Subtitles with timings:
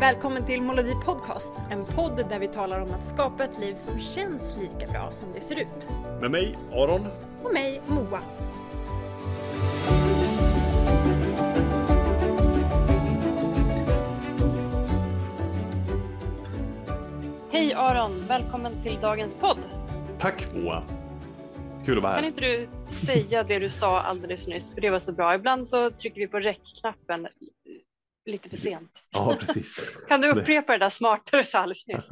[0.00, 4.00] Välkommen till Molodi Podcast, en podd där vi talar om att skapa ett liv som
[4.00, 5.88] känns lika bra som det ser ut.
[6.20, 7.06] Med mig, Aron.
[7.42, 8.20] Och mig, Moa.
[17.50, 19.58] Hej Aron, välkommen till dagens podd.
[20.18, 20.82] Tack Moa.
[21.86, 22.28] Kul att vara Kan här.
[22.28, 22.68] inte du
[23.06, 25.34] säga det du sa alldeles nyss, för det var så bra.
[25.34, 27.28] Ibland så trycker vi på räckknappen
[28.30, 29.04] lite för sent.
[29.10, 29.84] Ja, precis.
[30.08, 32.08] Kan du upprepa det där smarta du sa alldeles nyss?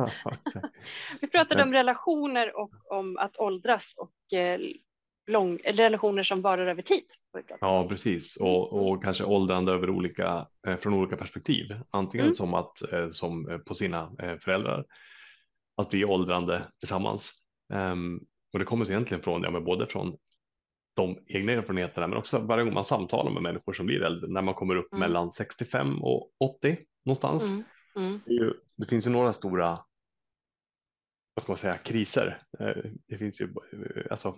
[1.21, 4.61] Vi pratade om relationer och om att åldras och eh,
[5.27, 7.05] lång, relationer som varar över tid.
[7.35, 7.43] vi.
[7.61, 8.37] Ja, precis.
[8.37, 11.81] Och, och kanske åldrande över olika, eh, från olika perspektiv.
[11.91, 12.35] Antingen Mm.
[12.35, 14.85] som att eh, som eh, på sina eh, föräldrar.
[15.77, 17.33] Att bli åldrande tillsammans.
[17.73, 18.21] Ehm,
[18.53, 20.17] och det kommer sig egentligen från, ja, men både från
[21.03, 24.43] de egna erfarenheterna, men också varje gång man samtalar med människor som blir äldre, när
[24.43, 25.01] man kommer upp Mm.
[25.01, 27.43] mellan 65 och 80 någonstans.
[27.43, 27.65] Mm,
[27.97, 29.69] mm, Det, ju, det finns ju några stora,
[31.35, 32.43] vad ska man säga, kriser.
[32.61, 34.37] Eh, Det finns ju eh, alltså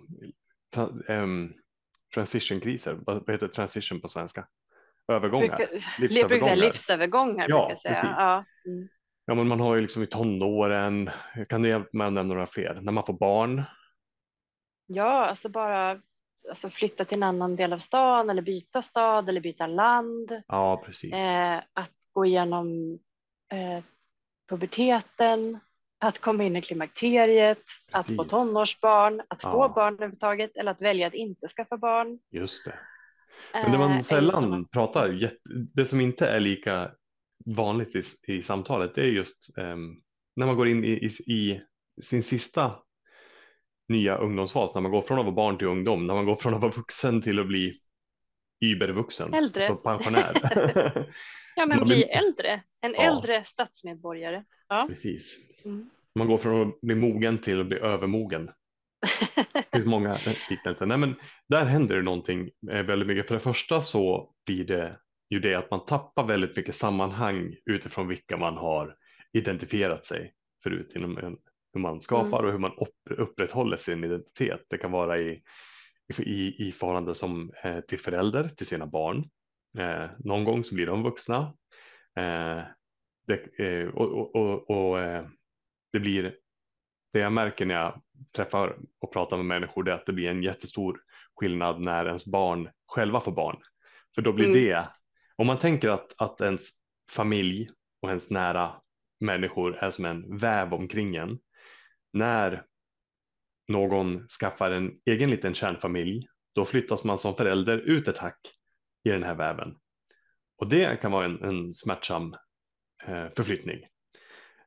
[0.75, 1.53] tra- ehm,
[2.13, 2.99] transitionkriser.
[3.05, 4.47] Vad heter transition på svenska?
[5.07, 5.57] Övergångar.
[5.57, 6.55] Brukar, Livsövergångar.
[6.55, 7.45] livsövergångar.
[7.49, 7.93] Ja, brukar säga.
[7.93, 8.09] precis.
[8.17, 8.87] Ja, mm.
[9.25, 11.09] Ja, men man har ju liksom i tonåren,
[11.49, 12.79] kan du hjälpa mig att nämna några fler?
[12.81, 13.63] När man får barn.
[14.85, 16.01] ja, alltså bara
[16.49, 20.41] alltså flytta till en annan del av stan eller byta stad eller byta land.
[20.47, 21.13] Ja, precis.
[21.13, 22.99] Eh, att gå igenom
[23.53, 23.83] eh,
[24.49, 25.59] puberteten,
[25.99, 28.31] att komma in i klimakteriet, att få Precis.
[28.31, 29.71] tonårsbarn, att få Ja.
[29.75, 32.19] barn överhuvudtaget eller att välja att inte skaffa barn.
[32.31, 32.79] Just det.
[33.53, 35.29] Men det man Eh, sällan sådana- pratar,
[35.75, 36.91] det som inte är lika
[37.45, 38.03] vanligt i,
[38.33, 39.95] i samtalet, det är just ehm,
[40.35, 41.61] när man går in i, i, i
[42.01, 42.75] sin sista
[43.91, 46.53] nya ungdomsfas, när man går från att vara barn till ungdom, när man går från
[46.53, 47.79] att vara vuxen till att bli
[48.65, 49.67] übervuxen, Äldre.
[49.67, 51.07] alltså pensionär.
[51.55, 53.01] Ja, men man bli blir- äldre, en Ja.
[53.03, 54.43] äldre statsmedborgare.
[54.67, 54.85] Ja.
[54.89, 55.37] Precis.
[55.65, 55.89] Mm.
[56.15, 58.51] Man går från att bli mogen till att bli övermogen.
[59.53, 60.19] Det finns många
[60.49, 60.85] liknelser.
[60.85, 61.15] Nej, men
[61.49, 63.27] där händer det någonting eh, väldigt mycket.
[63.27, 64.97] För det första så blir det
[65.29, 68.95] ju det att man tappar väldigt mycket sammanhang utifrån vilka man har
[69.33, 71.37] identifierat sig förut inom en,
[71.73, 72.45] hur man skapar Mm.
[72.45, 74.65] och hur man upp, upprätthåller sin identitet.
[74.69, 75.41] Det kan vara i,
[76.17, 79.29] i, i förhållande som eh, till förälder, till sina barn.
[79.77, 81.53] Eh, någon gång så blir de vuxna.
[82.15, 82.61] Eh,
[83.27, 85.25] det, eh, och och, och, eh,
[85.91, 86.35] det blir
[87.13, 88.01] det jag märker när jag
[88.35, 90.99] träffar och pratar med människor det är att det blir en jättestor
[91.35, 93.57] skillnad när ens barn själva får barn.
[94.15, 94.63] För då blir Mm.
[94.63, 94.89] det,
[95.35, 96.61] om man tänker att, att ens
[97.11, 97.69] familj
[98.01, 98.71] och ens nära
[99.19, 101.39] människor är som en väv omkring en.
[102.13, 102.65] När
[103.67, 108.39] någon skaffar en egen liten kärnfamilj, då flyttas man som förälder ut ett hack
[109.03, 109.77] i den här väven.
[110.57, 112.35] Och det kan vara en, en smärtsam
[113.07, 113.85] eh, förflyttning.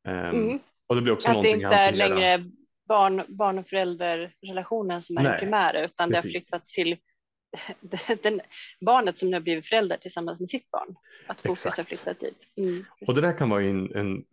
[0.04, 0.58] Ehm, Mm.
[0.86, 2.44] Och det blir också Att det inte är längre
[2.88, 6.32] barn, barn och förälderrelationen som är Nej, det primära utan det har precis.
[6.32, 6.96] flyttats till
[8.22, 8.40] den,
[8.80, 10.96] barnet som nu har blivit förälder tillsammans med sitt barn.
[11.26, 11.76] Att fokus Exakt.
[11.76, 12.38] har flyttat dit.
[12.56, 14.24] Mm, Och det där kan vara en, en,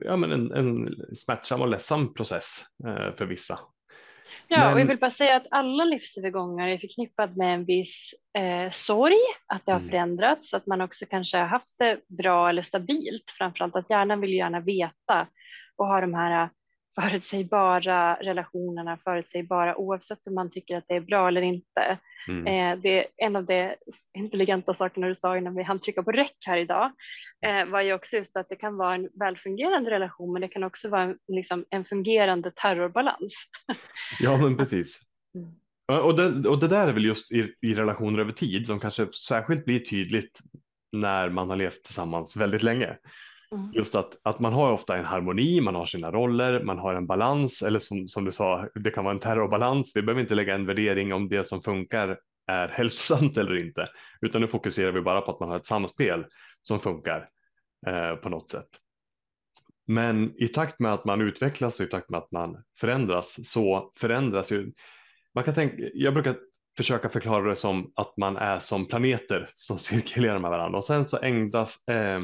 [0.00, 3.58] ja, men en, en smärtsam och ledsam process eh, för vissa.
[4.48, 8.14] Ja, och jag Men- vill bara säga att alla livsövergångar är förknippad med en viss
[8.38, 9.90] eh, sorg, att det har Mm.
[9.90, 13.30] förändrats, att man också kanske har haft det bra eller stabilt.
[13.38, 15.26] Framförallt att hjärnan vill gärna veta
[15.76, 16.50] och ha de här
[17.00, 21.98] förutsägbara relationerna, förutsägbara oavsett om man tycker att det är bra eller inte.
[22.28, 22.46] Mm.
[22.46, 23.74] Eh, det är en av de
[24.18, 26.92] intelligenta sakerna du sa innan vi hann trycka på räck här idag
[27.46, 30.64] eh, var ju också just att det kan vara en välfungerande relation men det kan
[30.64, 33.44] också vara en, liksom, en fungerande terrorbalans.
[34.20, 35.00] Ja, men precis.
[35.34, 35.54] Mm.
[36.04, 39.06] Och det, och det där är väl just i, i relationer över tid som kanske
[39.12, 40.38] särskilt blir tydligt
[40.92, 42.96] när man har levt tillsammans väldigt länge.
[43.54, 43.72] Mm.
[43.72, 47.06] Just att, att man har ofta en harmoni, man har sina roller, man har en
[47.06, 49.92] balans eller som, som du sa, det kan vara en terrorbalans.
[49.94, 53.88] Vi behöver inte lägga en värdering om det som funkar är hälsosamt eller inte,
[54.20, 56.26] utan nu fokuserar vi bara på att man har ett samspel
[56.62, 57.28] som funkar
[57.86, 58.68] eh, på något sätt.
[59.86, 63.92] Men i takt med att man utvecklas och i takt med att man förändras så
[63.96, 64.72] förändras ju.
[65.34, 66.36] Man kan tänka, jag brukar
[66.76, 71.04] försöka förklara det som att man är som planeter som cirkulerar med varandra och sen
[71.04, 72.20] så ändras eh,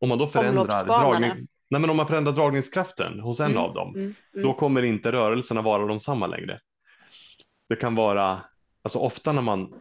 [0.00, 3.74] om man då förändrar, dragning, nej men om man förändrar dragningskraften hos en Mm, av
[3.74, 4.46] dem, Mm, mm.
[4.46, 6.60] då kommer inte rörelserna vara de samma längre.
[7.68, 8.40] Det kan vara,
[8.82, 9.74] alltså ofta när man,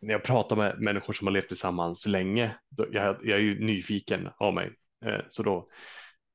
[0.00, 3.66] när jag pratar med människor som har levt tillsammans länge, då, jag, jag är ju
[3.66, 4.70] nyfiken av mig,
[5.04, 5.68] eh, så då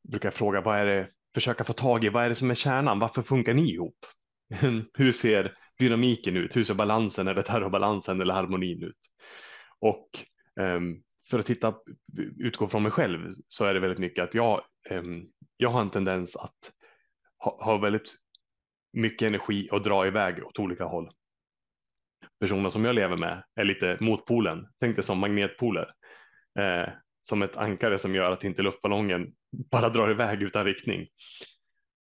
[0.10, 2.56] brukar jag fråga vad är det, försöka få tag i, vad är det som är
[2.56, 3.98] kärnan, varför funkar ni ihop?
[4.94, 6.56] Hur ser dynamiken ut?
[6.56, 8.98] Hur ser balansen eller terrorbalansen eller harmonin ut?
[9.80, 10.10] Och
[10.60, 11.76] ehm, för att titta,
[12.40, 15.24] utgå från mig själv så är det väldigt mycket att jag, ehm,
[15.58, 16.72] jag har en tendens att
[17.38, 18.16] ha, ha väldigt
[18.94, 21.12] mycket energi och dra iväg åt olika håll.
[22.40, 25.94] Personer som jag lever med är lite motpolen, tänk dig som magnetpoler.
[26.60, 26.90] Eh,
[27.22, 29.34] som ett ankare som gör att inte luftballongen
[29.72, 31.08] bara drar iväg utan riktning.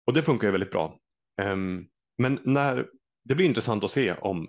[0.07, 0.99] Och det funkar ju väldigt bra.
[1.43, 1.57] Eh,
[2.19, 2.87] men när
[3.25, 4.49] det blir intressant att se om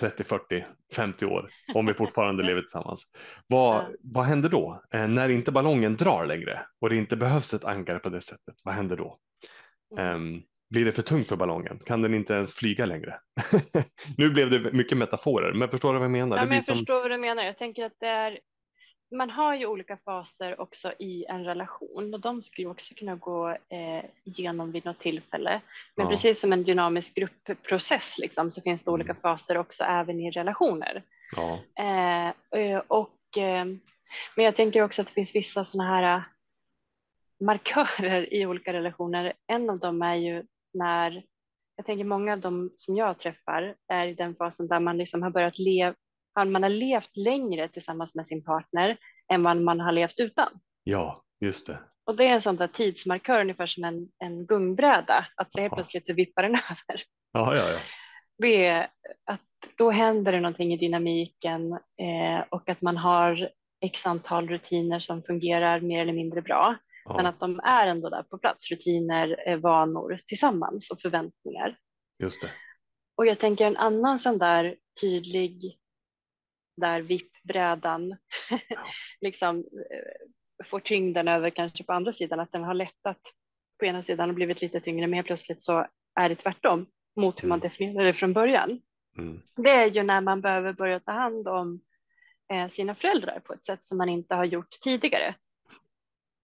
[0.00, 0.64] 30, 40,
[0.94, 3.02] 50 år om vi fortfarande lever tillsammans.
[3.46, 3.88] Vad, ja.
[4.00, 4.82] vad händer då?
[4.94, 8.54] Eh, när inte ballongen drar längre och det inte behövs ett ankare på det sättet,
[8.62, 9.18] vad händer då?
[9.98, 11.78] Um, blir det för tungt för ballongen?
[11.86, 13.14] Kan den inte ens flyga längre?
[14.16, 16.36] nu blev det mycket metaforer, men förstår du vad jag menar?
[16.36, 16.76] Ja, men jag som...
[16.76, 17.42] förstår vad du menar.
[17.42, 18.38] Jag tänker att det är
[19.10, 23.50] man har ju olika faser också i en relation och de skulle också kunna gå
[23.50, 25.60] eh, igenom vid något tillfälle.
[25.94, 26.10] Men ja.
[26.10, 29.20] precis som en dynamisk gruppprocess liksom, så finns det olika mm.
[29.22, 31.02] faser också även i relationer.
[31.36, 31.58] Ja.
[31.84, 33.64] Eh, och, eh,
[34.36, 36.24] men jag tänker också att det finns vissa sådana här
[37.40, 39.32] markörer i olika relationer.
[39.46, 40.44] En av dem är ju
[40.74, 41.22] när
[41.76, 45.22] jag tänker många av dem som jag träffar är i den fasen där man liksom
[45.22, 45.94] har börjat leva
[46.44, 48.96] man har levt längre tillsammans med sin partner
[49.32, 50.48] än vad man har levt utan.
[50.84, 51.78] Ja, just det.
[52.06, 55.74] Och det är en sån där tidsmarkör ungefär som en, en gungbräda, att så helt
[55.74, 57.02] plötsligt så vippar den över.
[57.32, 57.78] Ja, ja, ja.
[58.38, 58.88] Det är
[59.24, 59.40] att
[59.76, 63.50] då händer det någonting i dynamiken eh, och att man har
[63.80, 66.76] x antal rutiner som fungerar mer eller mindre bra.
[67.04, 67.16] Ja.
[67.16, 71.76] Men att de är ändå där på plats, rutiner, eh, vanor tillsammans och förväntningar.
[72.22, 72.50] Just det.
[73.16, 75.78] Och jag tänker en annan sån där tydlig
[76.76, 78.16] där vippbrädan
[79.20, 83.20] liksom eh, får tyngden över kanske på andra sidan, att den har lättat
[83.78, 85.86] på ena sidan och blivit lite tyngre, men helt plötsligt så
[86.20, 86.86] är det tvärtom
[87.16, 87.68] mot hur man mm.
[87.68, 88.80] definierade det från början.
[89.18, 89.42] Mm.
[89.56, 91.80] Det är ju när man behöver börja ta hand om
[92.52, 95.34] eh, sina föräldrar på ett sätt som man inte har gjort tidigare.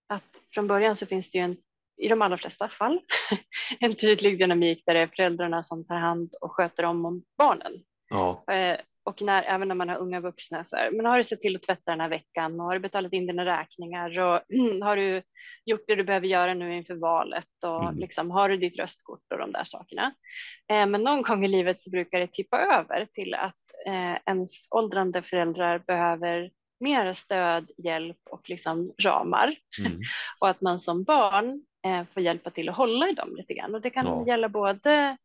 [0.09, 1.57] Att från början så finns det ju en,
[1.97, 3.01] i de allra flesta fall,
[3.81, 7.73] en tydlig dynamik där det är föräldrarna som tar hand och sköter om, om barnen.
[8.09, 8.45] Ja.
[9.05, 11.57] Och när, även när man har unga vuxna, så här, men har du sett till
[11.57, 14.41] att tvätta den här veckan och har du betalat in dina räkningar och
[14.87, 15.23] har du
[15.65, 17.99] gjort det du behöver göra nu inför valet och mm.
[17.99, 20.15] liksom, har du ditt röstkort och de där sakerna.
[20.71, 24.69] Eh, men någon gång i livet så brukar det tippa över till att eh, ens
[24.71, 26.51] åldrande föräldrar behöver
[26.81, 30.01] mer stöd, hjälp och liksom ramar mm.
[30.39, 33.75] och att man som barn eh, får hjälpa till att hålla i dem lite grann
[33.75, 34.27] och det kan ja.
[34.27, 35.17] gälla både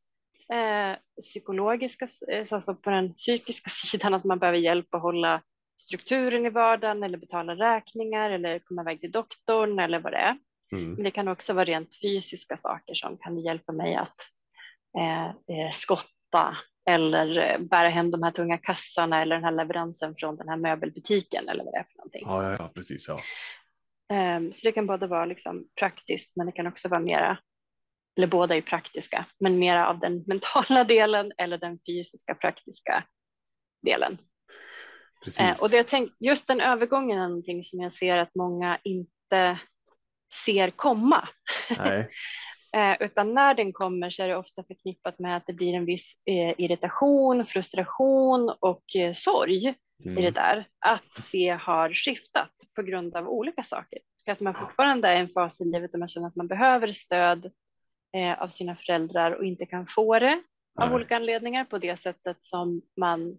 [1.21, 5.41] psykologiska, eh, alltså på den psykiska sidan, att man behöver hjälp att hålla
[5.81, 10.37] strukturen i vardagen eller betala räkningar eller komma iväg till doktorn eller vad det är.
[10.71, 10.93] Mm.
[10.93, 14.15] Men det kan också vara rent fysiska saker som kan hjälpa mig att
[14.97, 16.57] eh, eh skotta
[16.89, 20.57] eller eh, bära hem de här tunga kassarna eller den här leveransen från den här
[20.57, 22.23] möbelbutiken eller vad det är för någonting.
[22.25, 23.07] Ja, ja, ja precis.
[23.07, 23.19] Ja.
[24.37, 27.37] Um, så det kan både vara liksom praktiskt, men det kan också vara mera
[28.17, 33.03] eller båda är praktiska, men mera av den mentala delen eller den fysiska praktiska
[33.81, 34.17] delen.
[35.39, 39.59] Eh, och det tänk, just den övergången är någonting som jag ser att många inte
[40.45, 41.27] ser komma.
[42.75, 45.85] eh, utan när den kommer så är det ofta förknippat med att det blir en
[45.85, 49.75] viss eh, irritation, frustration och sorg
[50.05, 50.17] mm.
[50.17, 50.67] i det där.
[50.79, 53.99] Att det har skiftat på grund av olika saker.
[54.27, 56.91] Att man fortfarande är i en fas i livet där man känner att man behöver
[56.91, 57.51] stöd
[58.15, 60.43] eh, av sina föräldrar och inte kan få det
[60.81, 63.37] av olika anledningar på det sättet som man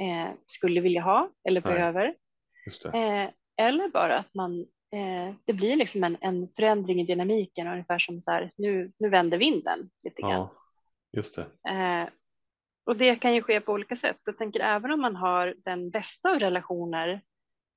[0.00, 1.74] eh, skulle vilja ha eller Nej.
[1.74, 2.14] behöver.
[2.84, 4.60] Eh, eller bara att man,
[4.92, 9.08] eh, det blir liksom en, en förändring i dynamiken ungefär som så här, nu, nu
[9.08, 10.32] vänder vinden lite grann.
[10.32, 10.54] Ja,
[11.12, 11.70] just det.
[11.70, 12.08] Eh,
[12.84, 14.18] och det kan ju ske på olika sätt.
[14.24, 17.20] Jag tänker även om man har den bästa av relationer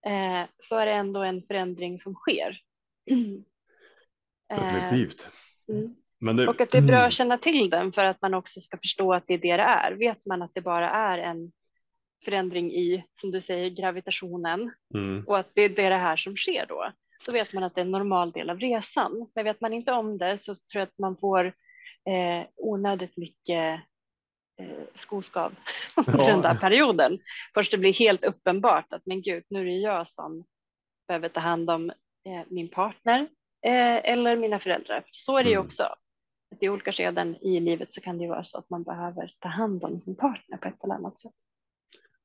[0.06, 2.60] eh, så är det ändå en förändring som sker.
[4.50, 5.28] Definitivt.
[5.70, 5.96] Mm.
[6.24, 8.78] Det, och att det är bra att känna till den för att man också ska
[8.78, 9.92] förstå att det är det det är.
[9.92, 11.52] Vet man att det bara är en
[12.26, 15.24] förändring i, som du säger, gravitationen mm.
[15.28, 16.92] och att det är det här som sker då,
[17.26, 19.32] då vet man att det är en normal del av resan.
[19.36, 21.46] Men vet man inte om det så tror jag att man får
[22.10, 23.82] eh, onödigt mycket
[24.60, 25.56] eh, skoskav
[25.96, 26.04] ja.
[26.28, 27.20] den där perioden.
[27.54, 30.44] Först det blir helt uppenbart att men gud, nu är det jag som
[31.08, 31.90] behöver ta hand om
[32.26, 33.20] eh, min partner
[33.66, 35.04] eh, eller mina föräldrar.
[35.12, 35.66] Så är det ju mm.
[35.66, 35.96] också
[36.54, 39.34] att i olika skeden i livet så kan det ju vara så att man behöver
[39.40, 41.32] ta hand om sin partner på ett eller annat sätt.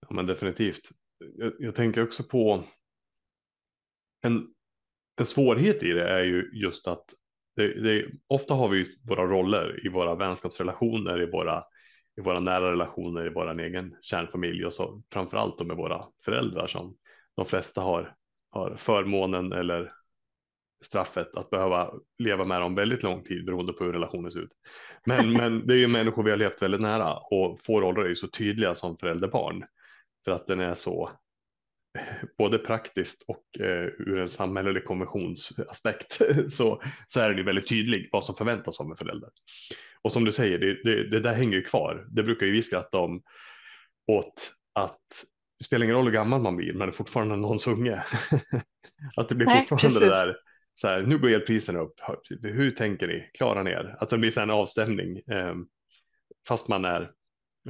[0.00, 0.90] Ja, men definitivt.
[1.35, 2.64] Jag, jag tänker också på
[4.23, 4.47] en,
[5.20, 7.04] en svårighet i det är ju just att
[7.56, 11.64] det, det, ofta har vi våra roller i våra vänskapsrelationer, i våra,
[12.16, 16.97] i våra nära relationer, i vår egen kärnfamilj och så framförallt med våra föräldrar som
[17.37, 18.14] de flesta har
[18.50, 19.92] har förmånen eller
[20.85, 24.52] straffet att behöva leva med dem väldigt lång tid beroende på hur relationen ser ut.
[25.06, 28.08] Men, men det är ju människor vi har levt väldigt nära och få roller är
[28.08, 29.64] ju så tydliga som förälderbarn
[30.25, 31.11] för att den är så
[32.38, 38.08] både praktiskt och eh, ur en samhällelig konventionsaspekt så, så är den ju väldigt tydlig
[38.12, 39.30] vad som förväntas av en förälder.
[40.02, 42.06] Och som du säger, det, det, det där hänger ju kvar.
[42.11, 43.23] Det brukar ju vi skratta om
[44.06, 45.00] åt att
[45.58, 48.02] det spelar ingen roll hur gammal man blir, men det är fortfarande någons unge.
[49.16, 50.00] att det blir Nej, fortfarande precis.
[50.00, 50.37] det där,
[50.80, 51.94] så här, nu går elpriserna upp,
[52.42, 53.97] hur tänker ni, klarar ni er?
[54.00, 55.54] Att det blir en avstämning, eh,
[56.49, 57.11] fast man är,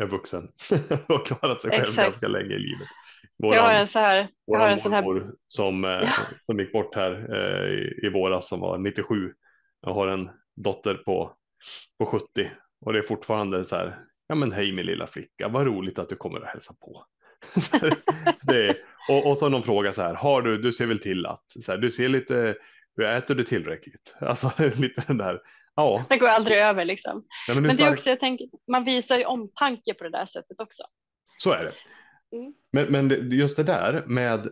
[0.00, 0.48] är vuxen
[1.08, 2.08] och klarat sig själv Exakt.
[2.08, 2.88] ganska länge i livet.
[3.42, 5.04] Våran, jag har en så här, jag har en sån här...
[5.46, 6.12] som, eh, ja.
[6.40, 9.32] som gick bort här eh, i, i våras som var 97.
[9.80, 11.36] Jag har en dotter på,
[11.98, 12.50] på 70
[12.80, 16.08] och det är fortfarande så här, ja men hej min lilla flicka, vad roligt att
[16.08, 17.04] du kommer och hälsa på.
[18.42, 18.76] det,
[19.08, 21.72] och, och så någon fråga så här, har du, du ser väl till att, så
[21.72, 22.56] här, du ser lite,
[23.04, 24.14] äter du tillräckligt?
[24.20, 25.40] Alltså lite den där,
[25.76, 26.04] ja.
[26.08, 27.24] Det går aldrig över liksom.
[27.48, 30.24] Ja, men, men det är också, jag tänker, man visar ju omtanke på det där
[30.24, 30.82] sättet också.
[31.38, 31.72] Så är det.
[32.36, 32.54] Mm.
[32.72, 34.48] Men, men just det där med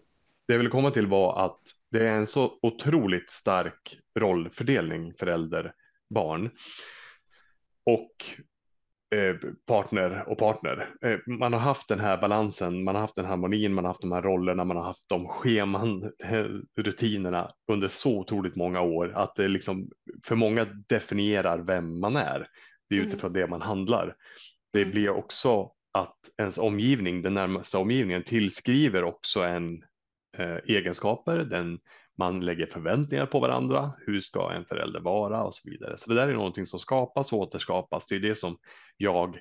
[0.47, 1.61] det jag ville komma till var att
[1.91, 6.51] det är en så otroligt stark rollfördelning förälder-barn.
[7.85, 8.45] Och eh,
[9.67, 10.89] partner och partner.
[11.03, 14.01] Eh, man har haft den här balansen, man har haft den harmonin, man har haft
[14.01, 16.13] de här rollerna, man har haft de scheman,
[16.77, 19.89] rutinerna under så otroligt många år att det liksom
[20.25, 22.49] för många definierar vem man är.
[22.89, 23.41] Det är utifrån mm.
[23.41, 24.17] det man handlar.
[24.73, 24.91] Det mm.
[24.91, 29.83] blir också att ens omgivning, den närmaste omgivningen tillskriver också en
[30.39, 31.79] eh, egenskaper, den
[32.19, 33.93] man lägger förväntningar på varandra.
[34.07, 35.99] Hur ska en förälder vara och så vidare.
[35.99, 38.07] Så det där är någonting som skapas och återskapas.
[38.07, 38.59] Det är det som
[38.97, 39.41] jag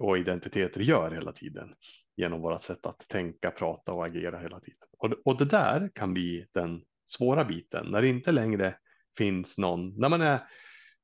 [0.00, 1.74] och identiteter gör hela tiden
[2.16, 4.88] genom våra sätt att tänka, prata och agera hela tiden.
[4.98, 8.74] Och, och det där kan bli den svåra biten när det inte längre
[9.18, 10.40] finns någon, när man är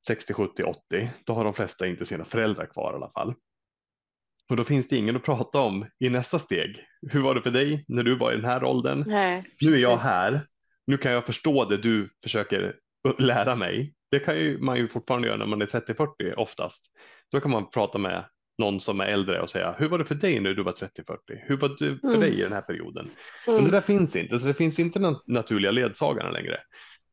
[0.07, 3.33] 60, 70, 80, då har de flesta inte sina föräldrar kvar i alla fall.
[4.49, 6.85] Och då finns det ingen att prata om i nästa steg.
[7.11, 9.03] Hur var det för dig när du var i den här åldern?
[9.07, 10.47] Nej, nu är jag här.
[10.87, 12.75] Nu kan jag förstå det du försöker
[13.19, 13.93] lära mig.
[14.11, 16.85] Det kan ju man ju fortfarande göra när man är 30-40 oftast.
[17.31, 18.25] Då kan man prata med
[18.57, 21.17] någon som är äldre och säga hur var det för dig när du var 30-40?
[21.27, 22.19] Hur var det för mm.
[22.19, 23.09] dig i den här perioden?
[23.47, 23.55] Mm.
[23.55, 26.59] Men det där finns inte, så det finns inte några naturliga ledsagarna längre.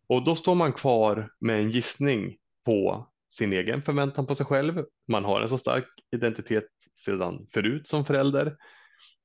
[0.08, 4.84] Och då står man kvar med en gissning på sin egen förväntan på sig själv.
[5.08, 5.84] Man har en så stark
[6.16, 6.68] identitet
[7.04, 8.56] sedan förut som förälder.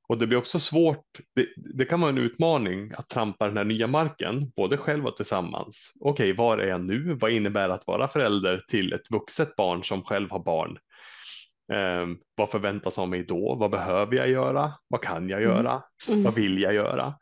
[0.08, 1.06] Och det blir också svårt,
[1.36, 5.18] det, det, kan vara en utmaning att trampa den här nya marken, både själv och
[5.18, 5.94] tillsammans.
[6.00, 7.18] Okej, var är jag nu?
[7.22, 10.78] Vad innebär att vara förälder till ett vuxet barn som själv har barn?
[11.74, 13.56] Um, vad förväntas av mig då?
[13.56, 14.74] Vad behöver jag göra?
[14.88, 15.72] Vad kan jag göra?
[15.72, 15.84] Mm.
[16.10, 16.24] Mm.
[16.24, 17.14] Vad vill jag göra?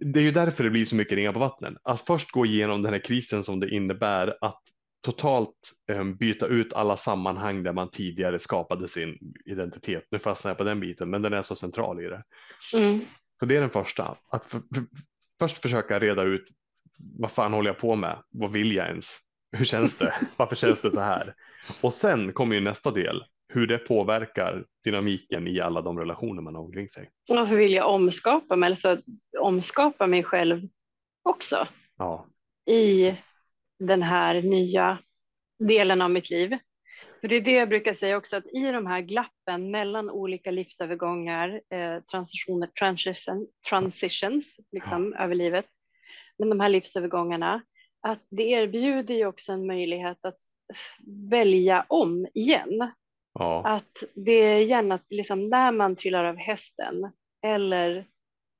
[0.00, 1.74] Det är ju därför det blir så mycket ringar på vattnet.
[1.82, 4.62] Att först gå igenom den här krisen som det innebär att
[5.06, 10.04] totalt um, byta ut alla sammanhang där man tidigare skapade sin identitet.
[10.10, 12.22] Nu fastnar jag på den biten, men den är så central i det.
[12.74, 13.00] Mm.
[13.40, 14.84] Så det är den första, att för, för,
[15.38, 16.48] först försöka reda ut
[17.18, 18.22] vad fan håller jag på med?
[18.30, 19.18] Vad vill jag ens?
[19.52, 20.14] Hur känns det?
[20.36, 21.34] Varför känns det så här?
[21.80, 26.54] Och sen kommer ju nästa del, hur det påverkar dynamiken i alla de relationer man
[26.54, 27.10] har omkring sig.
[27.28, 28.98] Och hur vill jag omskapa mig, alltså
[29.38, 30.68] omskapa mig själv
[31.22, 31.68] också?
[31.98, 32.26] Ja.
[32.66, 33.16] I
[33.78, 34.98] den här nya
[35.58, 36.58] delen av mitt liv.
[37.20, 40.50] För det är det jag brukar säga också, att i de här glappen mellan olika
[40.50, 45.24] livsövergångar, eh, transitioner, transition, transitions liksom, ja.
[45.24, 45.66] över livet,
[46.38, 47.62] men de här livsövergångarna,
[48.00, 50.38] att det erbjuder ju också en möjlighet att
[51.30, 52.92] välja om igen.
[53.38, 53.62] Ja.
[53.66, 57.12] Att det är igen att liksom när man trillar av hästen
[57.46, 58.06] eller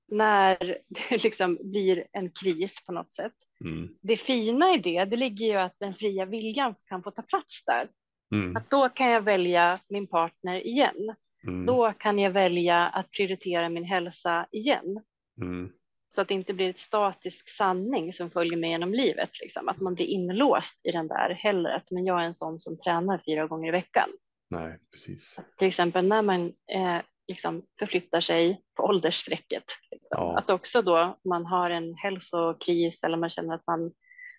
[0.08, 0.58] när
[1.10, 3.34] det liksom blir en kris på något sätt.
[3.64, 3.88] Mm.
[4.02, 7.64] Det fina i det, det ligger ju att den fria viljan kan få ta plats
[7.64, 7.88] där.
[8.34, 8.56] Mm.
[8.56, 11.14] Att då kan jag välja min partner igen.
[11.46, 11.66] Mm.
[11.66, 15.02] Då kan jag välja att prioritera min hälsa igen.
[15.42, 15.70] Mm.
[16.14, 19.30] Så att det inte blir ett statisk sanning som följer med genom livet.
[19.42, 19.68] Liksom.
[19.68, 21.70] Att man blir inlåst i den där heller.
[21.70, 24.08] Att men jag är en sån som tränar fyra gånger i veckan.
[24.50, 25.38] Nej, precis.
[25.38, 29.64] Att till exempel när man eh, liksom förflyttar sig på åldersstrecket.
[29.90, 30.08] Liksom.
[30.10, 30.38] Ja.
[30.38, 33.92] Att också då man har en hälsokris eller man känner att man,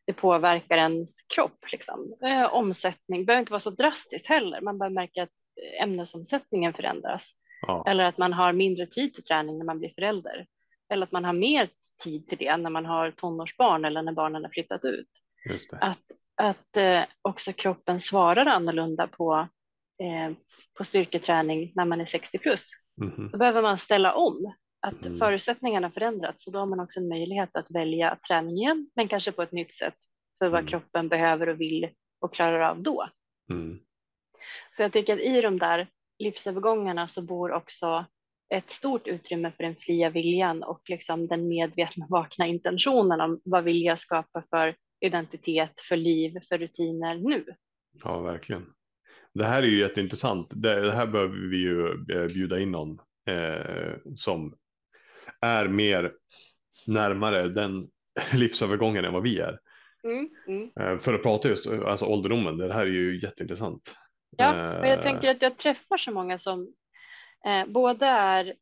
[0.05, 1.65] det påverkar ens kropp.
[1.71, 2.15] Liksom.
[2.25, 4.61] Eh, omsättning behöver inte vara så drastiskt heller.
[4.61, 5.29] Man bör märka att
[5.81, 7.33] ämnesomsättningen förändras.
[7.67, 7.83] Ja.
[7.87, 10.47] Eller att man har mindre tid till träning när man blir förälder.
[10.89, 11.69] Eller att man har mer
[12.03, 15.09] tid till det när man har tonårsbarn eller när barnen har flyttat ut.
[15.81, 16.03] Att,
[16.35, 19.47] att eh, också kroppen svarar annorlunda på
[20.77, 22.71] på styrketräning när man är 60 plus.
[23.01, 23.29] Mm.
[23.31, 25.19] Då behöver man ställa om att Mm.
[25.19, 29.41] förutsättningarna förändrats så då har man också en möjlighet att välja träningen, men kanske på
[29.41, 29.95] ett nytt sätt
[30.39, 30.67] för vad Mm.
[30.71, 31.89] kroppen behöver och vill
[32.21, 33.09] och klarar av då.
[33.49, 33.79] Mm.
[34.71, 35.87] Så jag tycker att i de där
[36.19, 38.05] livsövergångarna så bor också
[38.53, 43.63] ett stort utrymme för den fria viljan och liksom den medvetna vakna intentionen om vad
[43.63, 47.45] vill jag skapa för identitet, för liv, för rutiner nu.
[48.03, 48.73] Ja, verkligen.
[49.37, 50.47] Det här är ju jätteintressant.
[50.51, 54.55] Det, här behöver vi ju eh, bjuda in någon eh, som
[55.41, 56.13] är mer
[56.87, 57.87] närmare den
[58.33, 59.59] livsövergången än vad vi är.
[60.03, 60.71] Mm, mm.
[60.79, 62.57] Eh, för att prata just alltså ålderdomen.
[62.57, 63.95] Det här är ju jätteintressant.
[64.37, 66.73] Ja, och jag Eh, tänker att jag träffar så många som
[67.45, 68.53] eh, både är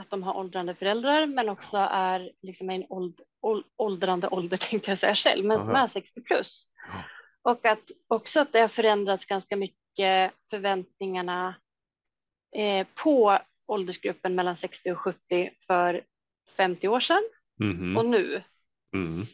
[0.00, 4.90] att de har åldrande föräldrar men också är liksom en åld, åld, åldrande ålder tänkte
[4.90, 5.82] jag säga själv, men som Aha.
[5.82, 6.68] är 60 plus.
[7.42, 9.81] Och att också att det har förändrats ganska mycket
[10.50, 11.54] förväntningarna
[12.56, 16.02] eh, på åldersgruppen mellan 60 och 70 för
[16.56, 17.22] 50 år sedan
[17.60, 18.42] mhm, och nu.
[18.94, 19.26] mm.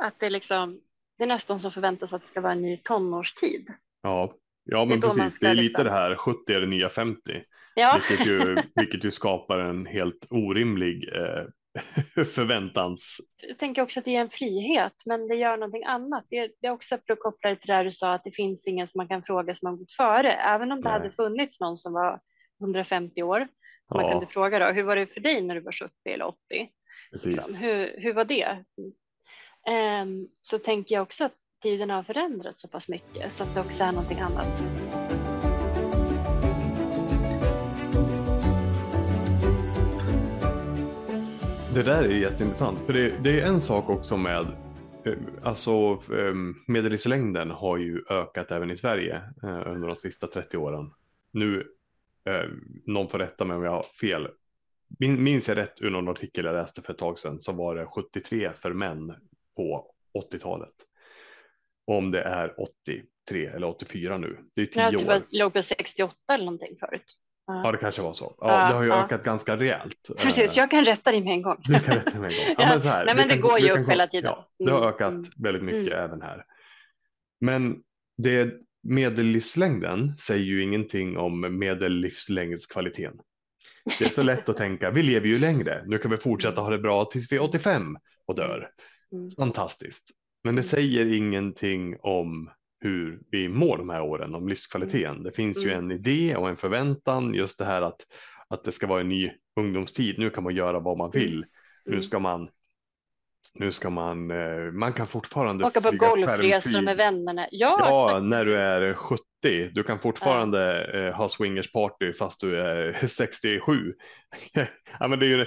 [0.00, 0.80] Att det, liksom,
[1.18, 3.72] det är nästan som förväntas att det ska vara en ny tonårstid.
[4.02, 5.34] Ja, ja men man precis.
[5.34, 7.44] ska Det är lite liksom- det här 70 är det nya 50.
[7.74, 11.44] Ja, Vilket, ju, vilket ju skapar en helt orimlig eh,
[12.34, 13.20] förväntans...
[13.48, 16.26] jag tänker också att det är en frihet, men det gör någonting annat.
[16.30, 18.32] Det, det är också för att koppla det till det här du sa, att det
[18.36, 20.32] finns ingen som man kan fråga som har gått före.
[20.32, 20.98] Även om det Nej.
[20.98, 22.20] hade funnits någon som var
[22.60, 23.48] 150 år,
[23.88, 24.12] som man Ja.
[24.12, 26.38] kunde fråga då, hur var det för dig när du var 70 eller 80?
[27.12, 27.26] Precis.
[27.26, 28.64] Liksom, hur, hur var det?
[29.68, 33.60] Ehm, så tänker jag också att tiden har förändrats så pass mycket, så att det
[33.60, 34.62] också är någonting annat.
[41.74, 44.46] Det där är jätteintressant, för det, det är en sak också med,
[45.04, 45.70] eh, alltså
[46.12, 46.34] eh,
[46.66, 50.90] medellivslängden har ju ökat även i Sverige eh, under de sista 30 åren.
[51.32, 51.68] Nu,
[52.24, 52.48] eh,
[52.86, 54.28] någon får rätta mig om jag har fel,
[54.98, 57.74] Min- minns jag rätt ur någon artikel jag läste för ett tag sedan så var
[57.74, 59.14] det 73 för män
[59.56, 59.86] på
[60.32, 60.74] 80-talet.
[61.86, 65.12] Och om det är 83 eller 84 nu, det är 10 Jag tror år.
[65.12, 67.16] att det låg på 68 eller någonting förut.
[67.64, 68.34] Ja, det kanske var så.
[68.40, 70.10] Ja, det har ju ökat ganska rejält.
[70.18, 71.56] Precis, Eh, jag kan rätta dig med en gång.
[71.64, 72.54] Du kan rätta mig en gång.
[72.58, 74.24] Ja, men så här, nej, men det går ju upp kan- hela tiden.
[74.30, 76.04] Ja, det har Mm, ökat mm, väldigt mycket mm.
[76.04, 76.44] även här.
[77.40, 77.76] Men
[78.18, 83.18] det, medellivslängden säger ju ingenting om medellivslängdskvaliteten.
[83.98, 86.70] Det är så lätt att tänka, vi lever ju längre, nu kan vi fortsätta ha
[86.70, 88.68] det bra tills vi är 85 och dör.
[89.12, 89.30] Mm.
[89.30, 90.04] Fantastiskt.
[90.44, 90.68] Men det Mm.
[90.68, 92.50] säger ingenting om
[92.80, 95.22] hur vi mår de här åren, om livskvaliteten.
[95.22, 95.84] Det finns ju Mm.
[95.84, 98.00] en idé och en förväntan, just det här att,
[98.48, 100.18] att det ska vara en ny ungdomstid.
[100.18, 101.44] Nu kan man göra vad man vill.
[101.84, 102.02] Nu Mm.
[102.02, 102.48] ska man,
[103.54, 107.48] nu ska man, eh, man kan fortfarande Åka på golfresor med vännerna.
[107.50, 108.24] Ja, Ja, exakt.
[108.26, 109.24] när du är 70.
[109.72, 113.94] Du kan fortfarande eh, ha swingersparty fast du är 67.
[115.00, 115.46] ja, men det är ju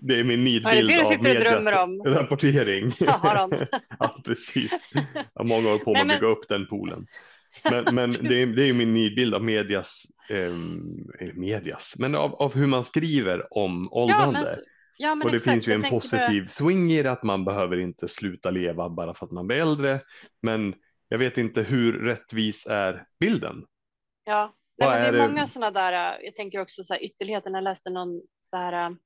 [0.00, 2.04] det är min Ja, nidbild av om.
[2.04, 2.92] rapportering.
[2.98, 3.48] Ja,
[3.98, 4.72] ja, precis.
[4.92, 7.06] Jag har många år på mig att men- bygga upp den poolen.
[7.70, 12.34] Men, men det, är, det är min nidbild av medias, ehm, eller medias, men av,
[12.34, 14.32] av hur man skriver om Ja, åldrande.
[14.32, 14.60] men, så-
[14.96, 15.52] ja, men och det exakt.
[15.52, 19.26] finns ju en positiv swing i det att man behöver inte sluta leva bara för
[19.26, 20.00] att man blir äldre.
[20.42, 20.74] Men
[21.08, 23.64] jag vet inte hur rättvis är bilden.
[24.26, 27.04] Bara, ja, Nej, men det är är många sådana där, jag tänker också så här
[27.04, 27.54] ytterligheten.
[27.54, 28.96] Jag läste någon så här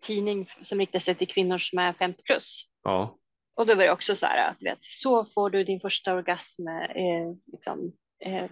[0.00, 2.64] tidning som riktar sig till kvinnor som är 50 plus.
[2.82, 3.18] Ja,
[3.56, 6.14] Och då var det också så här att du vet, så får du din första
[6.14, 7.92] orgasm eh, liksom,
[8.24, 8.50] eh,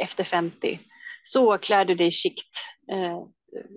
[0.00, 0.80] efter 50.
[1.24, 2.56] Så klär du dig i skikt
[2.92, 3.18] eh,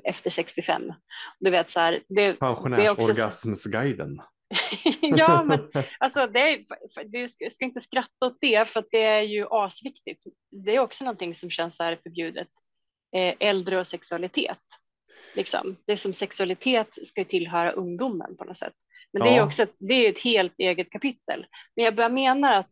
[0.04, 0.94] efter 65.
[1.40, 4.22] Du vet så här, det, pensionärsorgasmsguiden.
[5.02, 5.60] ja, men
[6.00, 6.66] alltså det, är,
[7.12, 10.24] det ska, inte skratta åt det för det är ju asviktigt.
[10.66, 12.48] Det är också någonting som känns så här förbjudet.
[13.16, 14.60] Eh, äldre och sexualitet.
[15.34, 15.78] Liksom.
[15.88, 18.74] Det som sexualitet ska tillhöra ungdomen på något sätt.
[19.14, 19.46] Men det är Ja.
[19.46, 21.46] också ett, det är ett helt eget kapitel.
[21.76, 22.72] Men jag bara menar att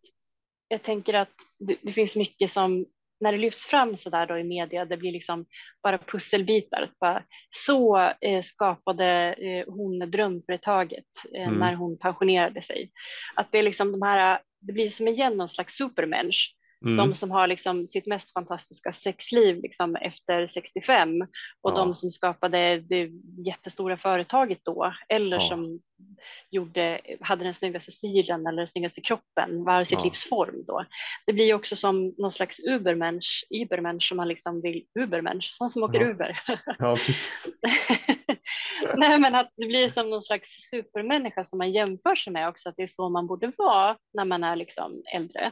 [0.67, 2.86] jag tänker att det, det finns mycket som
[3.22, 5.45] när det lyfts fram så där då i media, det blir liksom
[5.84, 6.89] bara pusselbitar.
[7.00, 11.60] Bara, så eh, skapade eh, hon drömföretaget eh, Mm.
[11.60, 12.91] när hon pensionerade sig.
[13.36, 16.56] Att det är liksom de här, det blir som igen någon slags supermensch.
[16.86, 16.98] Mm.
[16.98, 21.22] De som har liksom sitt mest fantastiska sexliv liksom efter 65
[21.62, 21.76] och Ja.
[21.76, 23.10] de som skapade det
[23.46, 25.42] jättestora företaget då eller Ja.
[25.42, 25.80] som
[26.50, 30.04] gjorde, hade den snyggaste stilen eller den snyggaste kroppen, var sitt Ja.
[30.04, 30.86] livs form då.
[31.26, 35.70] Det blir ju också som någon slags ubermensch, ibermensch som man liksom vill, ubermensch, sån
[35.70, 36.02] som åker.
[36.02, 36.39] Uber.
[38.98, 42.70] Nej men att det blir som någon slags supermänniska som man jämför sig med också,
[42.70, 45.52] att det är så man borde vara när man är liksom äldre.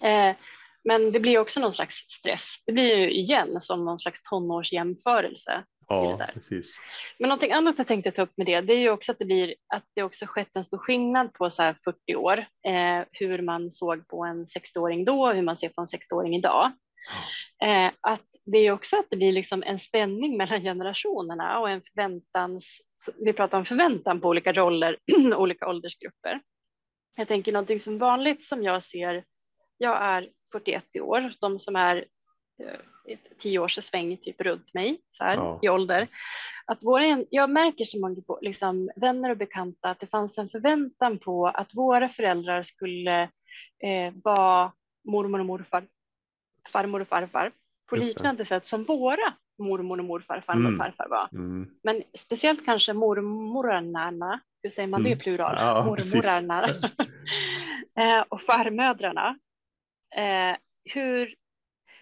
[0.00, 0.36] Eh,
[0.84, 2.62] men det blir också någon slags stress.
[2.66, 5.64] Det blir ju igen som någon slags tonårsjämförelse.
[5.88, 6.78] Ja, precis.
[7.18, 9.24] Men någonting annat jag tänkte ta upp med det, det är ju också att det
[9.24, 13.42] blir att det också skett en stor skillnad på så här 40 år, eh, hur
[13.42, 16.72] man såg på en 60-åring då och hur man ser på en 60-åring idag.
[17.64, 21.82] Eh, att det är också att det blir liksom en spänning mellan generationerna och en
[21.82, 22.80] förväntans,
[23.24, 24.96] vi pratar om förväntan på olika roller,
[25.36, 26.40] olika åldersgrupper.
[27.16, 29.24] Jag tänker någonting som vanligt som jag ser,
[29.78, 31.96] jag är 41 i år, de som är
[32.62, 35.58] eh, tio års sväng typ runt mig så här, Ja.
[35.62, 36.08] i ålder.
[36.66, 41.18] Att våra, jag märker som många liksom, vänner och bekanta att det fanns en förväntan
[41.18, 43.22] på att våra föräldrar skulle
[43.82, 44.72] eh, vara
[45.04, 45.86] mormor och morfar,
[46.72, 47.52] farmor och farfar
[47.90, 50.78] på liknande sätt som våra mormor och morfar, farmor och Mm.
[50.78, 51.28] farfar var.
[51.32, 51.70] Mm.
[51.82, 55.22] Men speciellt kanske mormorarna, hur säger man det i Mm.
[55.22, 55.54] plural?
[55.58, 55.84] Ja.
[55.84, 56.64] Mormorarna
[57.98, 59.38] eh, och farmödrarna.
[60.16, 60.56] Eh,
[60.94, 61.34] hur,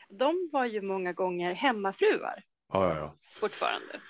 [0.08, 3.14] de var ju många gånger hemmafruar Ja, ja, ja.
[3.40, 4.00] fortfarande.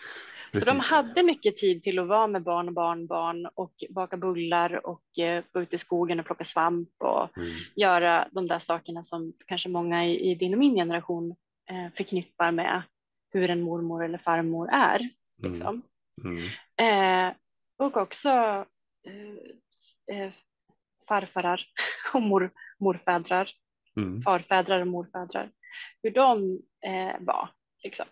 [0.53, 0.69] Precis.
[0.69, 4.87] Så de hade mycket tid till att vara med barn och barnbarn och baka bullar
[4.87, 7.55] och eh, gå ut i skogen och plocka svamp och Mm.
[7.77, 11.37] göra de där sakerna som kanske många i, i din och min generation
[11.71, 12.83] eh, förknippar med
[13.33, 15.09] hur en mormor eller farmor är.
[15.43, 15.83] Liksom.
[16.25, 17.29] Mm.
[17.29, 17.35] Eh,
[17.79, 18.29] och också
[19.07, 20.33] eh, eh,
[21.09, 21.67] farfarar
[22.15, 23.51] och mor, morfädrar,
[23.97, 24.23] Mm.
[24.23, 25.51] farfädrar och morfädrar,
[26.03, 27.49] hur de eh, var.
[27.83, 28.07] Liksom.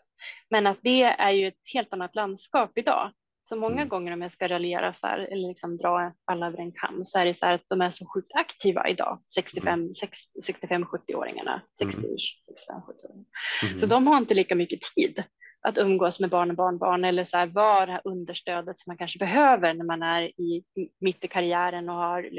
[0.51, 3.13] Men att det är ju ett helt annat landskap idag.
[3.45, 3.89] Så många Mm.
[3.89, 7.19] gånger om jag ska raljera så här, eller liksom dra alla över en kam så
[7.19, 13.27] är det så här att de är så sjukt aktiva idag, 65, 65-70-åringarna, 60 65-70-åringar.
[13.63, 13.79] Mm.
[13.79, 15.25] Så de har inte lika mycket tid
[15.69, 18.97] att umgås med barn och barnbarn eller så här, vara det här understödet som man
[18.99, 20.65] kanske behöver när man är i,
[21.01, 22.31] mitt i karriären och har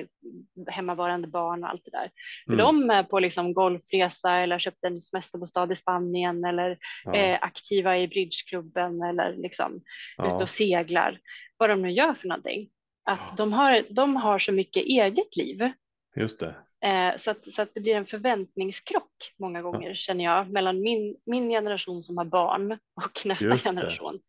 [0.71, 2.11] hemmavarande barn och allt det där.
[2.47, 2.65] För Mm.
[2.65, 7.13] de är på liksom golfresa eller har köpt en semesterbostad i Spanien eller Ja.
[7.15, 9.81] eh, aktiva i bridgeklubben eller liksom
[10.17, 10.25] Ja.
[10.25, 11.19] ute och seglar.
[11.57, 12.69] Vad de nu gör för någonting.
[13.05, 13.33] Att Ja.
[13.37, 15.71] de har, de har så mycket eget liv
[16.15, 16.55] Just det.
[16.83, 21.15] Eh, så, att, så att det blir en förväntningskrock många gånger känner jag mellan min,
[21.25, 24.19] min generation som har barn och nästa generation.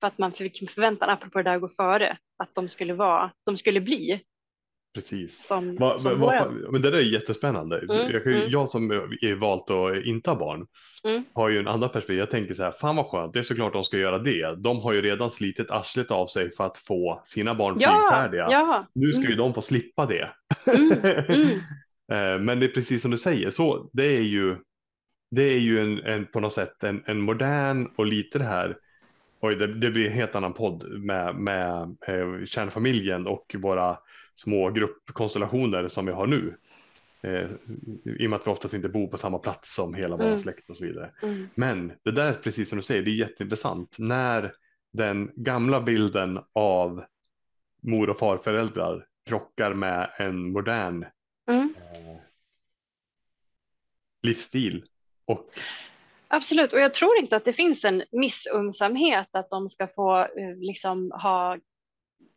[0.00, 3.30] För att man fick förväntan, apropå det där att gå före, att de skulle vara,
[3.46, 4.20] de skulle bli
[4.94, 5.46] Precis.
[5.46, 7.78] som, Va, som va, va, men det där är jättespännande.
[7.78, 8.50] Mm, jag, mm.
[8.50, 10.66] jag som är valt att inte ha barn
[11.08, 11.24] Mm.
[11.32, 12.18] har ju en annan perspektiv.
[12.18, 14.54] Jag tänker så här, fan vad skönt, det är såklart de ska göra det.
[14.56, 18.46] De har ju redan slitit arslet av sig för att få sina barn Ja, flygfärdiga.
[18.50, 18.86] ja.
[18.94, 19.38] Nu ska ju Mm.
[19.38, 20.30] de få slippa det.
[22.12, 24.56] Eh, Men det är precis som du säger, så det är ju,
[25.30, 28.76] det är ju en, en, på något sätt en, en modern och lite det här,
[29.40, 33.98] oj det, det blir en helt annan podd med, med eh, kärnfamiljen och våra
[34.34, 36.56] små gruppkonstellationer som vi har nu.
[37.22, 37.46] Eh,
[38.04, 40.38] I och med att vi oftast inte bor på samma plats som hela vår Mm.
[40.38, 41.10] släkt och så vidare.
[41.22, 41.48] Mm.
[41.54, 44.52] Men det där är precis som du säger, det är jätteintressant när
[44.92, 47.04] den gamla bilden av
[47.82, 51.04] mor och farföräldrar krockar med en modern
[51.46, 51.74] Mm.
[51.76, 52.16] eh,
[54.22, 54.84] livsstil.
[55.24, 55.50] Och
[56.28, 60.56] Absolut, och jag tror inte att det finns en missunnsamhet att de ska få eh,
[60.56, 61.58] liksom ha,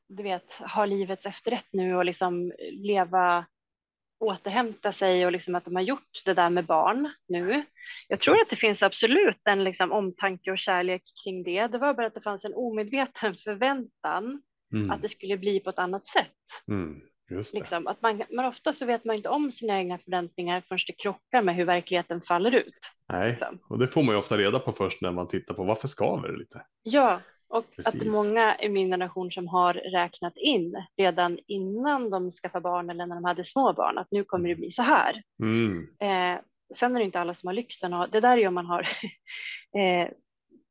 [0.07, 3.45] du vet, ha livets efterrätt nu och liksom leva,
[4.19, 7.63] återhämta sig och liksom att de har gjort det där med barn nu.
[8.07, 11.67] Jag tror att det finns absolut en liksom omtanke och kärlek kring det.
[11.67, 14.41] Det var bara att det fanns en omedveten förväntan
[14.73, 16.63] mm, att det skulle bli på ett annat sätt.
[16.67, 17.01] mm.
[17.53, 17.87] Liksom.
[17.87, 21.41] Att man, men ofta så vet man inte om sina egna förväntningar förrän det krockar
[21.41, 22.75] med hur verkligheten faller ut.
[23.13, 23.59] Nej, Liksom.
[23.69, 26.27] och det får man ju ofta reda på först när man tittar på varför skaver
[26.29, 26.65] det lite.
[26.83, 28.01] Ja, och att Precis.
[28.01, 32.89] det är många i min generation som har räknat in redan innan de skaffade barn
[32.89, 35.21] eller när de hade små barn att nu kommer det bli så här.
[35.43, 36.39] Mm, Eh,
[36.75, 38.65] sen är det inte alla som har lyxen och det där är ju om man
[38.65, 38.81] har
[39.77, 40.09] eh,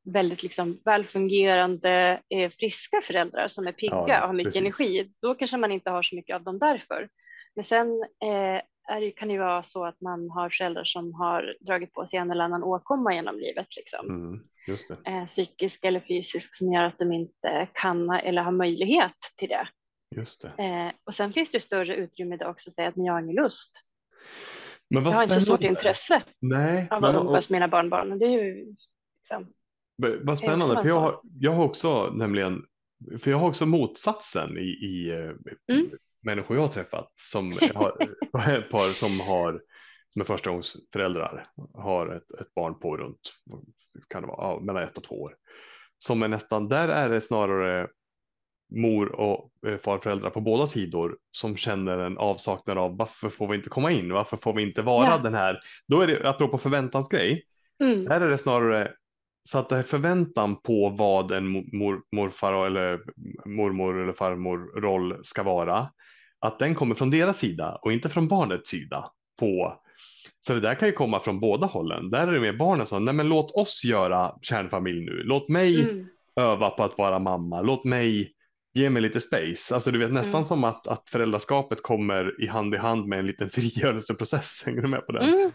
[0.07, 4.61] väldigt liksom välfungerande, eh, friska föräldrar som är pigga Ja, och har mycket precis.
[4.61, 5.13] energi.
[5.23, 7.09] Då kanske man inte har så mycket av dem därför.
[7.55, 8.61] Men sen eh,
[9.01, 12.19] det, kan det ju vara så att man har föräldrar som har dragit på sig
[12.19, 13.67] en eller annan åkomma genom livet.
[13.77, 14.41] Liksom mm,
[15.07, 19.69] eh, psykisk eller fysisk som gör att de inte kan eller har möjlighet till det.
[20.17, 20.65] Just det.
[20.65, 23.37] Eh, och sen finns det större utrymme idag också att säga att jag har ingen
[23.37, 23.71] lust.
[24.91, 28.19] Men vad Jag har inte så stort intresse Nej, av att umgås med mina barnbarn.
[28.19, 28.75] Det är ju
[29.19, 29.53] liksom,
[29.97, 32.63] vad spännande, för jag har, jag har också nämligen,
[33.19, 35.13] för jag har också motsatsen i, i
[35.73, 35.91] Mm.
[36.23, 39.63] människor jag har träffat som har ett par som har
[40.13, 43.33] som är förstagångsföräldrar har ett, ett barn på runt
[44.09, 45.35] kan det vara, ja, mellan ett och två år.
[45.99, 47.89] Som är nästan, där är det snarare
[48.75, 53.57] mor och eh, farföräldrar på båda sidor som känner en avsaknad av varför får vi
[53.57, 54.13] inte komma in?
[54.13, 55.19] Varför får vi inte vara Ja.
[55.19, 55.59] den här?
[55.89, 57.45] Då är det, apropå förväntansgrej,
[57.83, 58.93] mm, där är det snarare
[59.47, 63.01] så att det är förväntan på vad en mor, morfar eller
[63.49, 65.91] mormor eller farmor roll ska vara,
[66.39, 69.81] att den kommer från deras sida och inte från barnets sida på
[70.47, 72.11] så det där kan ju komma från båda hållen.
[72.11, 75.23] Där är det med barnen som, nej men låt oss göra kärnfamilj nu.
[75.25, 76.07] Låt mig mm.
[76.41, 77.63] öva på att vara mamma.
[77.63, 78.36] Låt mig
[78.77, 79.75] ge mig lite space.
[79.75, 80.45] Alltså du vet nästan mm.
[80.45, 84.63] som att, att föräldraskapet kommer i hand i hand med en liten frigörelseprocess.
[84.67, 85.21] Hänger du med på det?
[85.21, 85.53] Mm.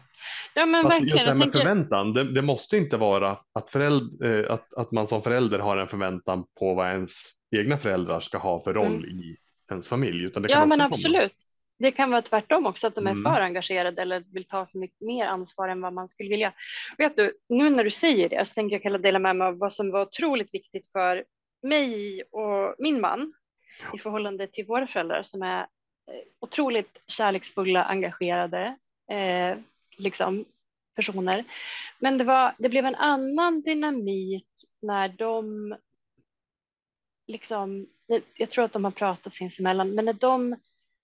[0.53, 1.03] Ja men att verkligen.
[1.03, 1.59] Just det här med tänker...
[1.59, 5.77] förväntan, det, det, måste inte vara att, föräld, eh, att, att man som förälder har
[5.77, 7.11] en förväntan på vad ens
[7.55, 9.09] egna föräldrar ska ha för roll mm.
[9.09, 9.37] i
[9.71, 10.23] ens familj.
[10.23, 11.21] Utan det kan ja men absolut.
[11.21, 11.47] Komma.
[11.79, 13.23] Det kan vara tvärtom också, att de är mm.
[13.23, 16.53] för engagerade eller vill ta för mycket mer ansvar än vad man skulle vilja.
[16.97, 19.73] Vet du, nu när du säger det så tänker jag dela med mig av vad
[19.73, 21.23] som var otroligt viktigt för
[21.61, 23.33] mig och min man
[23.93, 25.67] i förhållande till våra föräldrar som är eh,
[26.39, 28.77] otroligt kärleksfulla, engagerade
[29.11, 29.57] eh,
[29.97, 30.45] liksom,
[30.95, 31.43] personer.
[31.99, 34.47] Men det, var, det blev en annan dynamik
[34.81, 35.75] när de
[37.27, 37.87] liksom,
[38.35, 40.55] jag tror att de har pratat sinsemellan, men när de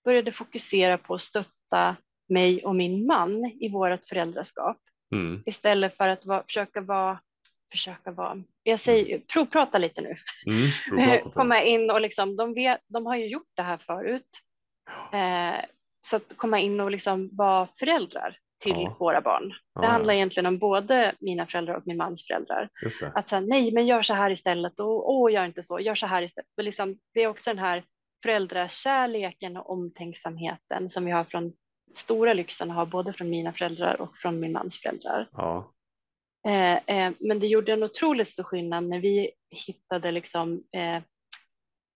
[0.04, 1.96] började fokusera på att stötta
[2.28, 4.76] mig och min man i vårt föräldraskap
[5.12, 5.42] mm.
[5.46, 7.20] istället för att vara, försöka vara
[7.70, 13.06] försöka vara, jag säger provprata lite nu, mm, komma in och liksom, de, vet, de
[13.06, 14.28] har ju gjort det här förut,
[15.12, 15.64] eh,
[16.00, 18.96] så att komma in och liksom vara föräldrar till ja.
[18.98, 19.48] våra barn.
[19.48, 22.68] Det ja, handlar egentligen om både mina föräldrar och min mans föräldrar.
[23.14, 26.06] Att säga nej, men gör så här istället och åh, gör inte så, gör så
[26.06, 26.48] här istället.
[26.56, 27.84] Och liksom, det är också den här
[28.22, 31.52] föräldrakärleken och omtänksamheten som vi har från
[31.94, 35.28] stora lyxen har både från mina föräldrar och från min mans föräldrar.
[35.32, 35.72] Ja.
[36.46, 39.30] Eh, eh, men det gjorde en otroligt stor skillnad när vi
[39.66, 41.02] hittade liksom, eh,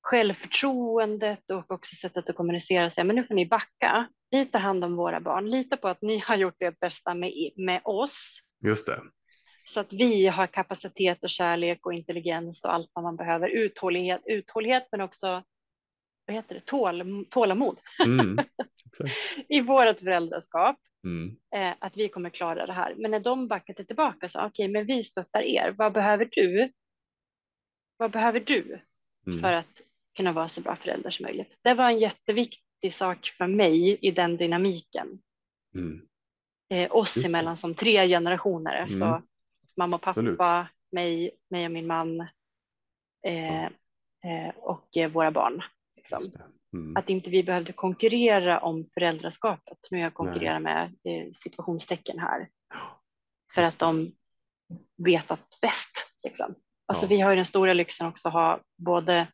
[0.03, 2.91] självförtroendet och också sättet att kommunicera.
[2.91, 3.05] Sig.
[3.05, 4.09] Men nu får ni backa.
[4.31, 5.51] Vi tar hand om våra barn.
[5.51, 8.41] Lita på att ni har gjort det bästa med, med oss.
[8.67, 9.01] Just det.
[9.65, 13.49] Så att vi har kapacitet och kärlek och intelligens och allt vad man behöver.
[13.49, 15.43] Uthållighet, uthållighet men också
[16.33, 18.39] vad heter det, Tål, tålamod mm,
[19.49, 20.77] i vårt föräldraskap.
[21.05, 21.37] Mm.
[21.55, 22.95] Eh, att vi kommer klara det här.
[22.99, 25.75] Men när de backade tillbaka så okej, okay, men vi stöttar er.
[25.79, 26.73] Vad behöver du?
[27.97, 28.81] Vad behöver du
[29.27, 29.41] mm.
[29.41, 29.83] för att
[30.17, 31.59] kunna vara så bra förälder som möjligt?
[31.63, 35.19] Det var en jätteviktig sak för mig i den dynamiken.
[35.75, 36.03] Mm.
[36.71, 39.23] Eh, oss emellan som tre generationer, så mm.
[39.77, 40.39] mamma och pappa, Absolut.
[40.93, 42.21] mig, mig och min man
[43.27, 43.65] eh,
[44.25, 45.63] eh, och eh, våra barn.
[46.11, 46.51] Liksom.
[46.73, 46.97] Mm.
[46.97, 49.79] Att inte vi behövde konkurrera om föräldraskapet.
[49.91, 52.49] Nu jag konkurrerar med eh, situationstecken här.
[53.55, 54.13] För att de
[55.05, 56.07] vetat bäst.
[56.23, 56.55] Liksom.
[56.87, 57.09] Alltså, ja.
[57.09, 59.27] Vi har ju den stora lyxen också att ha både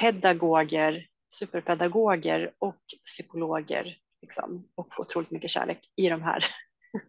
[0.00, 1.06] pedagoger,
[1.38, 6.44] superpedagoger och psykologer liksom, och otroligt mycket kärlek i de här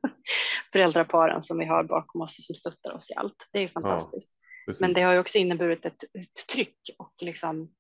[0.71, 3.49] föräldraparen som vi har bakom oss som stöttar oss i allt.
[3.51, 4.33] Det är fantastiskt.
[4.65, 7.73] Ja, Men det har ju också inneburit ett, ett tryck och liksom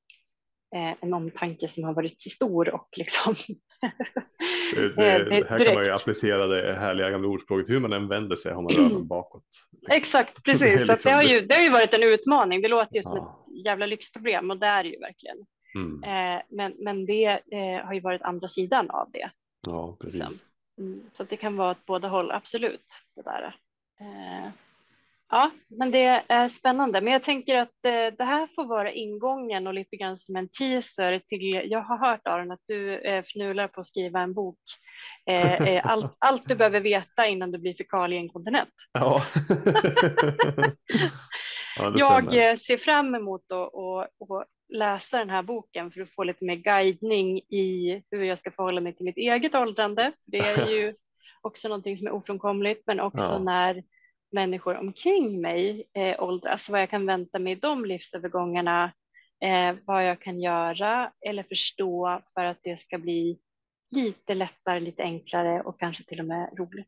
[0.73, 3.35] en omtanke som har varit så stor och liksom.
[4.75, 7.93] det, det, eh, det här kan man ju applicera det härliga gamla ordspråket hur man
[7.93, 9.43] än vänder sig har man röven bakåt.
[9.71, 9.95] Liksom.
[9.95, 10.61] Exakt, precis.
[10.61, 12.61] Det, liksom, det, har ju, det har ju varit en utmaning.
[12.61, 13.45] Det låter ju som ja.
[13.47, 15.37] ett jävla lyxproblem och det är det ju verkligen.
[15.75, 16.03] Mm.
[16.03, 19.29] Eh, men, men det eh, har ju varit andra sidan av det.
[19.61, 20.19] Ja, precis.
[20.19, 20.37] Liksom.
[20.77, 22.85] Mm, så det kan vara åt båda håll, absolut.
[23.15, 23.55] Det där.
[23.99, 24.49] Eh,
[25.33, 27.01] Ja, men det är spännande.
[27.01, 30.49] Men jag tänker att eh, det här får vara ingången och lite grann som en
[30.49, 31.61] teaser till.
[31.71, 34.59] Jag har hört Aron att du eh, fnular på att skriva en bok.
[35.29, 38.69] Eh, allt, allt du behöver veta innan du blir fekalieinkontinent.
[38.91, 39.23] Ja.
[41.95, 46.55] ja jag ser fram emot att, läsa den här boken för att få lite mer
[46.55, 50.11] guidning i hur jag ska förhålla mig till mitt eget åldrande.
[50.25, 50.95] Det är ju
[51.41, 53.39] också någonting som är ofrånkomligt, men också ja.
[53.39, 53.83] när
[54.33, 58.91] människor omkring mig eh, åldras, vad jag kan vänta mig i de livsövergångarna,
[59.43, 63.39] eh, vad jag kan göra eller förstå för att det ska bli
[63.95, 66.87] lite lättare, lite enklare och kanske till och med roligt.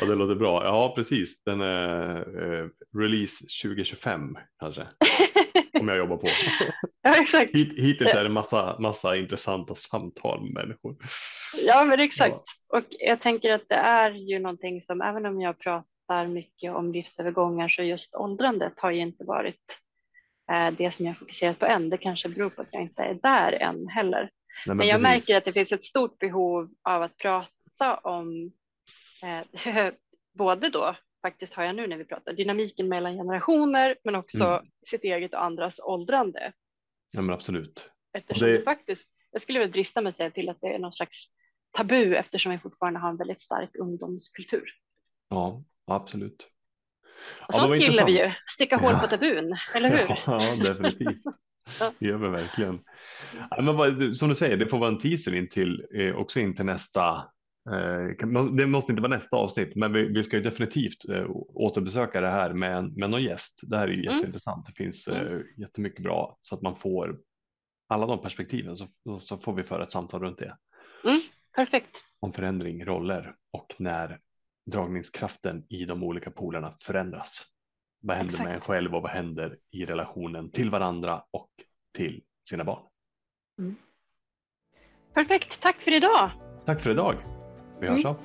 [0.00, 0.64] ja, det låter bra.
[0.64, 1.42] Ja, precis.
[1.44, 4.86] Den är eh, release 2025 kanske.
[5.80, 6.28] Om jag jobbar på.
[7.02, 7.54] ja, exakt.
[7.54, 10.96] hittills är det massa, massa intressanta samtal med människor.
[11.66, 12.42] Ja, men exakt.
[12.68, 12.78] Ja.
[12.78, 16.92] Och jag tänker att det är ju någonting som även om jag pratar mycket om
[16.92, 19.78] livsövergångar så just åldrandet har ju inte varit
[20.52, 21.90] eh, det som jag fokuserat på än.
[21.90, 24.20] Det kanske beror på att jag inte är där än heller.
[24.20, 24.30] Nej,
[24.66, 25.14] men, men jag precis.
[25.14, 28.52] märker att det finns ett stort behov av att prata om
[29.22, 29.92] eh,
[30.34, 34.66] både då faktiskt har jag nu när vi pratar, dynamiken mellan generationer men också mm.
[34.86, 36.52] sitt eget och andras åldrande.
[37.10, 37.90] Ja men absolut.
[38.12, 38.56] Eftersom det...
[38.56, 41.26] det faktiskt, jag skulle väl drista mig säga till att det är någon slags
[41.72, 44.64] tabu eftersom vi fortfarande har en väldigt stark ungdomskultur.
[45.28, 46.48] Ja, absolut.
[47.48, 50.06] Och sånt ja, gillar vi ju, sticka hål på tabun, eller hur?
[50.26, 51.22] Ja, definitivt.
[51.98, 52.80] Det gör vi verkligen.
[53.50, 56.40] Ja, men vad, som du säger, det får vara en teaser in till, eh, också
[56.40, 57.24] in till nästa
[58.56, 62.30] det måste inte vara nästa avsnitt, men vi, vi ska ju definitivt eh, återbesöka det
[62.30, 63.60] här med, med någon gäst.
[63.62, 64.14] Det här är ju mm.
[64.14, 64.66] jätteintressant.
[64.66, 65.26] Det finns mm.
[65.26, 67.18] eh, jättemycket bra så att man får
[67.88, 68.86] alla de perspektiven så,
[69.18, 70.56] så får vi föra ett samtal runt det.
[71.04, 71.20] Mm.
[71.56, 72.04] Perfekt.
[72.20, 74.20] Om förändring, roller och när
[74.66, 77.44] dragningskraften i de olika polerna förändras.
[78.00, 78.46] Vad händer Exakt.
[78.46, 81.50] med en själv och vad händer i relationen till varandra och
[81.94, 82.82] till sina barn?
[83.58, 83.76] Mm.
[85.14, 86.30] Perfekt, tack för idag.
[86.66, 87.35] Tack för idag.
[87.80, 88.06] Vi hörs mm.
[88.06, 88.16] av.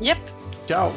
[0.00, 0.18] Japp.
[0.66, 0.92] Ciao.